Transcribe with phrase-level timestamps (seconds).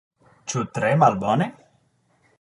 [0.53, 1.51] Ĉu tre malbone?